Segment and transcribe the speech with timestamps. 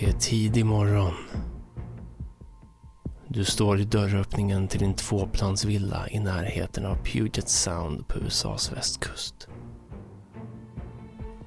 [0.00, 1.14] Det är tidig morgon.
[3.28, 9.48] Du står i dörröppningen till din tvåplansvilla i närheten av Puget Sound på USAs västkust.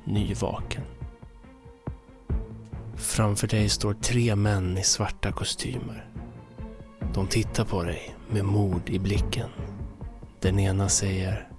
[0.04, 0.84] Nyvaken.
[2.96, 6.10] Framför dig står tre män i svarta kostymer.
[7.14, 9.50] De tittar på dig med mord i blicken.
[10.42, 11.50] Den ena säger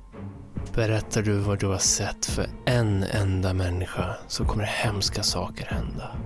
[0.75, 6.17] Berättar du vad du har sett för en enda människa så kommer hemska saker hända.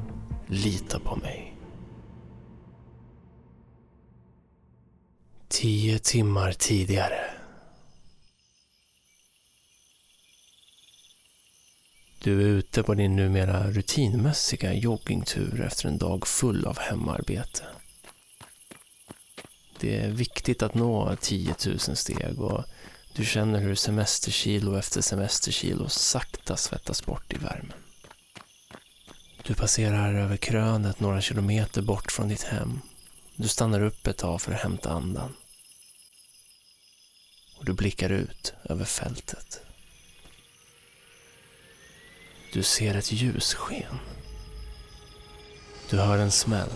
[0.50, 1.56] Lita på mig.
[5.48, 7.20] Tio timmar tidigare.
[12.22, 17.64] Du är ute på din numera rutinmässiga joggingtur efter en dag full av hemarbete.
[19.80, 22.64] Det är viktigt att nå 10 000 steg och
[23.14, 27.87] du känner hur semesterkilo efter semesterkilo sakta svettas bort i värmen.
[29.48, 32.80] Du passerar över krönet några kilometer bort från ditt hem.
[33.36, 35.34] Du stannar upp ett tag för att hämta andan.
[37.58, 39.60] Och du blickar ut över fältet.
[42.52, 43.98] Du ser ett ljussken.
[45.90, 46.70] Du hör en smäll.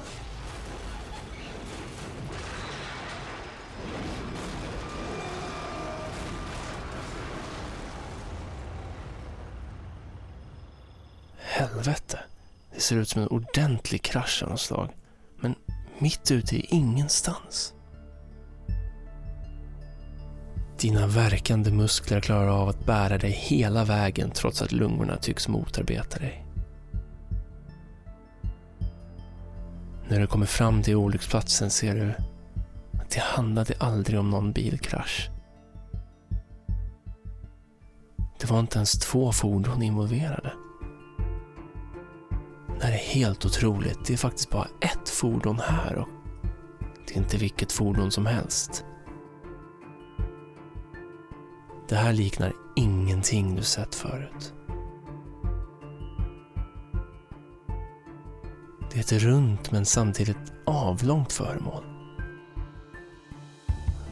[11.38, 12.20] Helvete.
[12.74, 14.90] Det ser ut som en ordentlig krasch av något slag.
[15.40, 15.54] Men
[15.98, 17.74] mitt ute i ingenstans.
[20.78, 26.18] Dina verkande muskler klarar av att bära dig hela vägen trots att lungorna tycks motarbeta
[26.18, 26.46] dig.
[30.08, 32.14] När du kommer fram till olycksplatsen ser du
[33.00, 35.30] att det handlade aldrig om någon bilkrasch.
[38.40, 40.52] Det var inte ens två fordon involverade.
[42.82, 44.06] Det här är helt otroligt.
[44.06, 46.08] Det är faktiskt bara ett fordon här och
[47.06, 48.84] det är inte vilket fordon som helst.
[51.88, 54.52] Det här liknar ingenting du sett förut.
[58.92, 61.84] Det är ett runt men samtidigt avlångt föremål.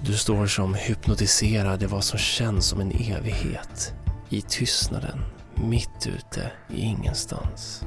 [0.04, 3.94] Du står som hypnotiserad i vad som känns som en evighet.
[4.28, 5.19] I tystnaden,
[5.54, 7.84] mitt ute i ingenstans.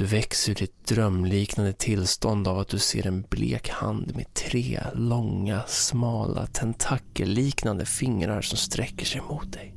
[0.00, 4.80] Du väcks ur ditt drömliknande tillstånd av att du ser en blek hand med tre
[4.94, 9.74] långa, smala, tentakelliknande fingrar som sträcker sig mot dig.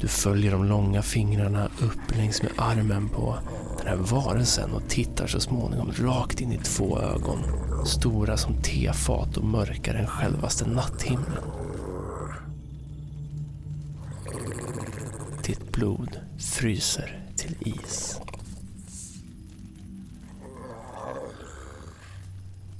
[0.00, 3.38] Du följer de långa fingrarna upp längs med armen på
[3.78, 7.38] den här varelsen och tittar så småningom rakt in i två ögon.
[7.86, 11.44] Stora som tefat och mörkare än självaste natthimlen.
[15.44, 18.20] Ditt blod fryser till is.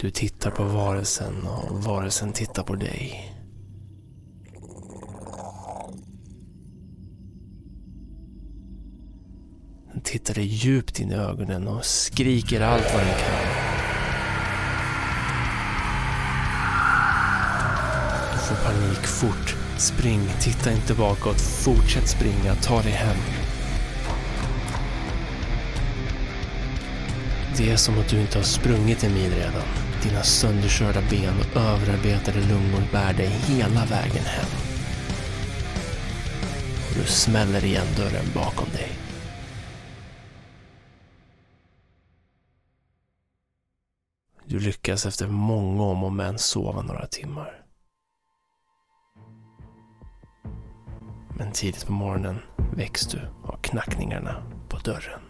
[0.05, 3.35] Du tittar på varelsen och varelsen tittar på dig.
[9.93, 13.47] Den tittar dig djupt in i ögonen och skriker allt vad den kan.
[18.33, 19.57] Du får panik fort.
[19.79, 21.41] Spring, titta inte bakåt.
[21.41, 23.17] Fortsätt springa, ta dig hem.
[27.57, 29.84] Det är som att du inte har sprungit en mil redan.
[30.05, 34.49] Dina sönderkörda ben och överarbetade lungor bär dig hela vägen hem.
[36.89, 38.91] Och du smäller igen dörren bakom dig.
[44.45, 47.65] Du lyckas efter många om och men sova några timmar.
[51.39, 52.39] Men tidigt på morgonen
[52.77, 55.24] väcks du av knackningarna på dörren.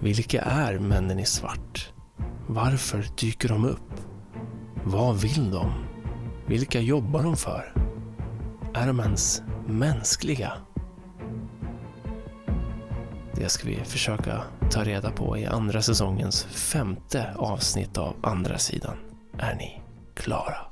[0.00, 1.92] Vilka är männen i svart?
[2.46, 3.92] Varför dyker de upp?
[4.84, 5.72] Vad vill de?
[6.46, 7.74] Vilka jobbar de för?
[8.74, 10.52] Är de ens mänskliga?
[13.34, 18.96] Det ska vi försöka ta reda på i andra säsongens femte avsnitt av Andra sidan.
[19.38, 19.82] Är ni
[20.14, 20.69] klara?